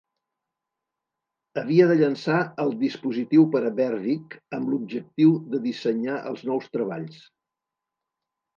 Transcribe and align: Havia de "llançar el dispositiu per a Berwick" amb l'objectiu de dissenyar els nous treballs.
Havia 1.61 1.85
de 1.91 1.97
"llançar 1.99 2.37
el 2.63 2.73
dispositiu 2.85 3.45
per 3.57 3.61
a 3.69 3.73
Berwick" 3.81 4.35
amb 4.59 4.73
l'objectiu 4.73 5.37
de 5.55 5.63
dissenyar 5.69 6.19
els 6.33 6.45
nous 6.51 6.75
treballs. 6.79 7.23